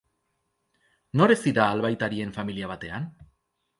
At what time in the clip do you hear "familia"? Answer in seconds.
2.39-2.71